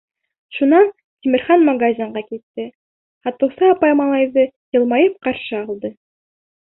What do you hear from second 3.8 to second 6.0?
малайҙы йылмайып ҡаршы алды: